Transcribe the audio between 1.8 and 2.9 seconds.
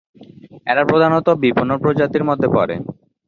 প্রজাতির মধ্যে পরে।